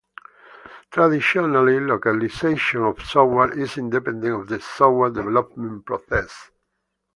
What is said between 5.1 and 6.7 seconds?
development process.